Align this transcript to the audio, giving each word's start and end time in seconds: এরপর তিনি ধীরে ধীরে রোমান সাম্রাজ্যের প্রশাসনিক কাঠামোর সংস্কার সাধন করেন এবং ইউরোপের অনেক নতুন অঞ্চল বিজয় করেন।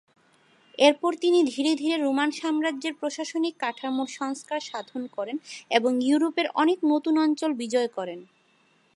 এরপর 0.79 1.11
তিনি 1.15 1.39
ধীরে 1.43 1.71
ধীরে 1.75 1.95
রোমান 1.97 2.29
সাম্রাজ্যের 2.31 2.93
প্রশাসনিক 2.93 3.53
কাঠামোর 3.59 4.09
সংস্কার 4.19 4.59
সাধন 4.61 5.03
করেন 5.07 5.37
এবং 5.71 5.91
ইউরোপের 6.03 6.47
অনেক 6.53 6.77
নতুন 6.83 7.15
অঞ্চল 7.17 7.51
বিজয় 7.53 7.89
করেন। 7.97 8.19